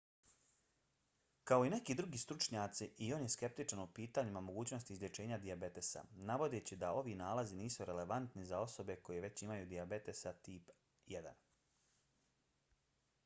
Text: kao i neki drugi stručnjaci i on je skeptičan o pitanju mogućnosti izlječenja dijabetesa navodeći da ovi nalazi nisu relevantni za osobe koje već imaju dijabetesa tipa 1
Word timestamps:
kao 1.49 1.63
i 1.65 1.71
neki 1.71 1.95
drugi 1.97 2.19
stručnjaci 2.21 2.87
i 3.07 3.09
on 3.17 3.25
je 3.25 3.31
skeptičan 3.33 3.81
o 3.83 3.85
pitanju 3.99 4.41
mogućnosti 4.47 4.93
izlječenja 4.95 5.37
dijabetesa 5.43 6.03
navodeći 6.31 6.77
da 6.85 6.89
ovi 7.01 7.13
nalazi 7.19 7.57
nisu 7.59 7.87
relevantni 7.91 8.45
za 8.53 8.61
osobe 8.63 8.95
koje 9.09 9.21
već 9.27 9.43
imaju 9.49 9.67
dijabetesa 9.75 10.33
tipa 10.49 10.79
1 11.19 11.31